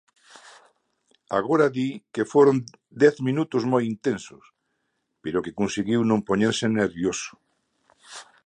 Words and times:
Agora 1.39 1.67
di 1.75 1.87
que 2.13 2.23
foron 2.33 2.57
dez 3.03 3.15
minutos 3.27 3.63
moi 3.71 3.83
intensos, 3.93 4.43
pero 5.23 5.43
que 5.45 5.57
conseguiu 5.59 6.01
non 6.09 6.25
poñerse 6.29 6.65
nervioso. 6.79 7.31